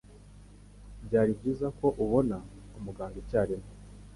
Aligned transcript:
Byari 1.05 1.31
byiza 1.39 1.67
ko 1.79 1.87
ubona 2.03 2.37
umuganga 2.77 3.15
icyarimwe. 3.23 3.69